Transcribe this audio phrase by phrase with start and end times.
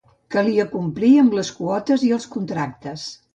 [0.35, 3.07] Calia complir amb les quotes i els contractes.